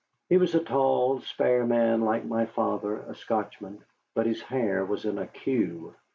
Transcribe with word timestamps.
He 0.29 0.37
was 0.37 0.55
a 0.55 0.63
tall, 0.63 1.19
spare 1.19 1.63
man 1.63 2.01
like 2.01 2.25
my 2.25 2.47
father, 2.47 3.01
a 3.07 3.13
Scotchman, 3.13 3.83
but 4.15 4.25
his 4.25 4.41
hair 4.41 4.83
was 4.83 5.05
in 5.05 5.19
a 5.19 5.27
cue. 5.27 5.93